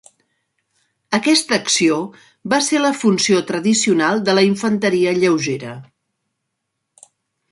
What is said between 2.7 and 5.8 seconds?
la funció tradicional de la infanteria lleugera.